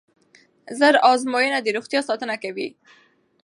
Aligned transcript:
ژر 0.77 0.95
ازموینه 1.11 1.59
د 1.61 1.67
روغتیا 1.77 2.01
ساتنه 2.09 2.35
کوي. 2.43 2.67